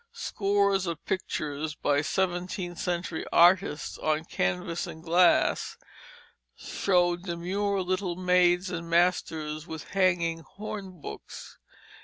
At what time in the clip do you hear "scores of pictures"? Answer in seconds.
0.13-1.75